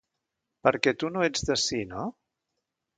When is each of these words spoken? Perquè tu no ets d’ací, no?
Perquè 0.67 0.93
tu 1.05 1.13
no 1.17 1.25
ets 1.29 1.47
d’ací, 1.51 1.85
no? 1.95 2.11